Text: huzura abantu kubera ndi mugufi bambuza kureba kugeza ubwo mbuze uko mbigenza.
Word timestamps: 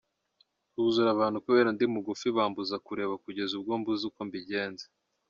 huzura 0.73 1.09
abantu 1.15 1.37
kubera 1.45 1.69
ndi 1.75 1.85
mugufi 1.93 2.27
bambuza 2.37 2.75
kureba 2.87 3.13
kugeza 3.23 3.51
ubwo 3.55 3.73
mbuze 3.79 4.03
uko 4.09 4.19
mbigenza. 4.27 4.85